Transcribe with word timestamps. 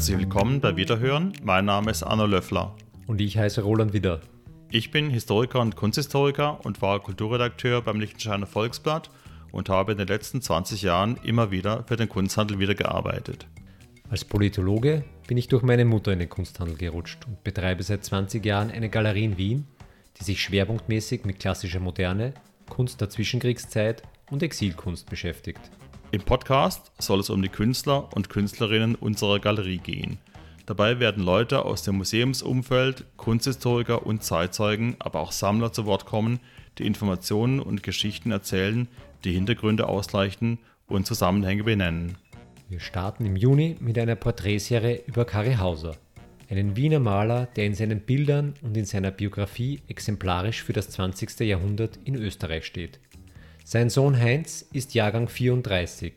Herzlich 0.00 0.16
willkommen 0.16 0.62
bei 0.62 0.76
Wiederhören. 0.76 1.34
Mein 1.42 1.66
Name 1.66 1.90
ist 1.90 2.02
Anna 2.02 2.24
Löffler. 2.24 2.74
Und 3.06 3.20
ich 3.20 3.36
heiße 3.36 3.60
Roland 3.60 3.92
Widder. 3.92 4.22
Ich 4.70 4.90
bin 4.90 5.10
Historiker 5.10 5.60
und 5.60 5.76
Kunsthistoriker 5.76 6.64
und 6.64 6.80
war 6.80 7.00
Kulturredakteur 7.00 7.82
beim 7.82 8.00
Liechtensteiner 8.00 8.46
Volksblatt 8.46 9.10
und 9.52 9.68
habe 9.68 9.92
in 9.92 9.98
den 9.98 10.06
letzten 10.06 10.40
20 10.40 10.80
Jahren 10.80 11.18
immer 11.22 11.50
wieder 11.50 11.84
für 11.86 11.96
den 11.96 12.08
Kunsthandel 12.08 12.58
wieder 12.58 12.74
gearbeitet. 12.74 13.46
Als 14.08 14.24
Politologe 14.24 15.04
bin 15.26 15.36
ich 15.36 15.48
durch 15.48 15.62
meine 15.62 15.84
Mutter 15.84 16.14
in 16.14 16.20
den 16.20 16.30
Kunsthandel 16.30 16.78
gerutscht 16.78 17.26
und 17.26 17.44
betreibe 17.44 17.82
seit 17.82 18.02
20 18.02 18.42
Jahren 18.42 18.70
eine 18.70 18.88
Galerie 18.88 19.24
in 19.26 19.36
Wien, 19.36 19.66
die 20.18 20.24
sich 20.24 20.40
schwerpunktmäßig 20.40 21.26
mit 21.26 21.40
klassischer 21.40 21.80
Moderne, 21.80 22.32
Kunst 22.70 23.02
der 23.02 23.10
Zwischenkriegszeit 23.10 24.02
und 24.30 24.42
Exilkunst 24.42 25.10
beschäftigt. 25.10 25.70
Im 26.12 26.22
Podcast 26.22 26.90
soll 26.98 27.20
es 27.20 27.30
um 27.30 27.40
die 27.40 27.48
Künstler 27.48 28.08
und 28.16 28.30
Künstlerinnen 28.30 28.96
unserer 28.96 29.38
Galerie 29.38 29.78
gehen. 29.78 30.18
Dabei 30.66 30.98
werden 30.98 31.22
Leute 31.22 31.64
aus 31.64 31.84
dem 31.84 31.98
Museumsumfeld, 31.98 33.04
Kunsthistoriker 33.16 34.04
und 34.04 34.24
Zeitzeugen, 34.24 34.96
aber 34.98 35.20
auch 35.20 35.30
Sammler 35.30 35.72
zu 35.72 35.86
Wort 35.86 36.06
kommen, 36.06 36.40
die 36.78 36.86
Informationen 36.86 37.60
und 37.60 37.84
Geschichten 37.84 38.32
erzählen, 38.32 38.88
die 39.22 39.32
Hintergründe 39.32 39.86
ausleuchten 39.86 40.58
und 40.88 41.06
Zusammenhänge 41.06 41.62
benennen. 41.62 42.18
Wir 42.68 42.80
starten 42.80 43.24
im 43.24 43.36
Juni 43.36 43.76
mit 43.78 43.96
einer 43.96 44.16
Porträtserie 44.16 45.02
über 45.06 45.24
Kari 45.24 45.54
Hauser, 45.54 45.94
einen 46.48 46.74
Wiener 46.74 46.98
Maler, 46.98 47.46
der 47.54 47.66
in 47.66 47.74
seinen 47.74 48.00
Bildern 48.00 48.54
und 48.62 48.76
in 48.76 48.84
seiner 48.84 49.12
Biografie 49.12 49.80
exemplarisch 49.86 50.64
für 50.64 50.72
das 50.72 50.90
20. 50.90 51.38
Jahrhundert 51.40 52.00
in 52.02 52.16
Österreich 52.16 52.66
steht. 52.66 52.98
Sein 53.64 53.90
Sohn 53.90 54.18
Heinz 54.18 54.62
ist 54.72 54.94
Jahrgang 54.94 55.28
34 55.28 56.14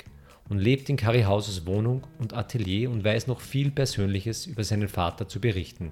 und 0.49 0.59
lebt 0.59 0.89
in 0.89 0.97
Kari 0.97 1.23
Hausers 1.23 1.65
Wohnung 1.65 2.07
und 2.19 2.33
Atelier 2.33 2.89
und 2.89 3.03
weiß 3.03 3.27
noch 3.27 3.41
viel 3.41 3.69
Persönliches 3.69 4.45
über 4.45 4.63
seinen 4.63 4.87
Vater 4.87 5.27
zu 5.27 5.39
berichten. 5.39 5.91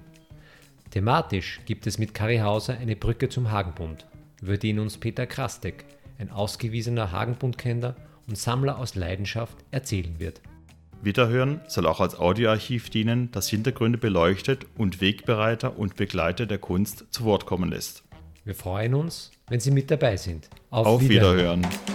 Thematisch 0.90 1.60
gibt 1.64 1.86
es 1.86 1.98
mit 1.98 2.14
Kari 2.14 2.38
Hauser 2.38 2.76
eine 2.78 2.96
Brücke 2.96 3.28
zum 3.28 3.50
Hagenbund, 3.50 4.06
über 4.40 4.56
den 4.58 4.78
uns 4.78 4.98
Peter 4.98 5.26
Krastek, 5.26 5.84
ein 6.18 6.30
ausgewiesener 6.30 7.12
Hagenbundkenner 7.12 7.96
und 8.26 8.36
Sammler 8.36 8.78
aus 8.78 8.94
Leidenschaft, 8.94 9.56
erzählen 9.70 10.18
wird. 10.18 10.40
Wiederhören 11.02 11.60
soll 11.66 11.86
auch 11.86 12.00
als 12.00 12.14
Audioarchiv 12.14 12.88
dienen, 12.88 13.30
das 13.32 13.48
Hintergründe 13.48 13.98
beleuchtet 13.98 14.66
und 14.76 15.00
Wegbereiter 15.00 15.78
und 15.78 15.96
Begleiter 15.96 16.46
der 16.46 16.58
Kunst 16.58 17.06
zu 17.10 17.24
Wort 17.24 17.46
kommen 17.46 17.70
lässt. 17.70 18.04
Wir 18.44 18.56
freuen 18.56 18.94
uns, 18.94 19.30
wenn 19.48 19.60
Sie 19.60 19.70
mit 19.70 19.88
dabei 19.88 20.16
sind. 20.16 20.48
Auf, 20.70 20.86
Auf 20.86 21.00
Wiederhören. 21.00 21.62
Wiederhören. 21.64 21.91